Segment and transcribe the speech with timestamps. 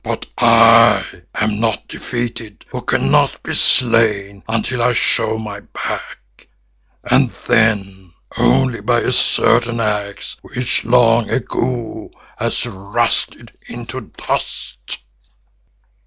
[0.03, 1.05] But I
[1.35, 6.47] am not defeated who cannot be slain until I show my back,
[7.03, 12.09] and then only by a certain axe which long ago
[12.39, 15.03] has rusted into dust."